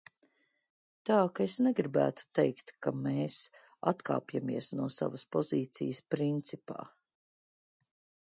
[1.09, 3.37] Tā ka es negribētu teikt, ka mēs
[3.91, 6.81] atkāpjamies no savas pozīcijas principā.